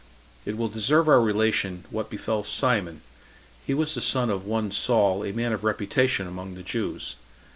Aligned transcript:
It 0.47 0.57
will 0.57 0.67
deserve 0.67 1.07
our 1.07 1.21
relation 1.21 1.85
what 1.91 2.09
befell 2.09 2.41
Simon; 2.43 3.03
he 3.67 3.75
was 3.75 3.93
the 3.93 4.01
son 4.01 4.31
of 4.31 4.45
one 4.45 4.71
Saul, 4.71 5.23
a 5.23 5.31
man 5.31 5.53
of 5.53 5.63
reputation 5.63 6.25
among 6.25 6.55
the 6.55 6.63
Jews. 6.63 7.17